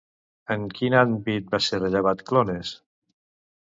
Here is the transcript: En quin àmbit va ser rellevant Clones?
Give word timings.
En 0.55 0.63
quin 0.79 0.95
àmbit 1.03 1.53
va 1.53 1.61
ser 1.69 1.83
rellevant 1.85 2.29
Clones? 2.33 2.77